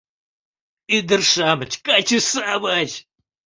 Ӱдыр-шамыч, 0.95 1.71
каче-шамыч 1.85 2.91